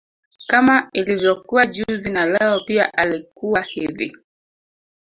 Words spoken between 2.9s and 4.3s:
alikuwa hivi